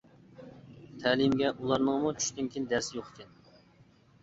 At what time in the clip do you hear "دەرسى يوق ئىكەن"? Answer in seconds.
2.75-3.39